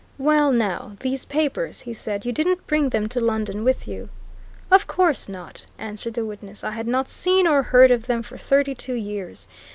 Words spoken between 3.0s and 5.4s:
to London with you?" "Of course